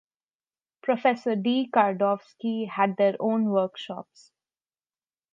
Professor 0.81 1.35
D. 1.35 1.69
Kardovsky 1.71 2.67
had 2.67 2.97
their 2.97 3.15
own 3.19 3.51
workshops. 3.51 4.31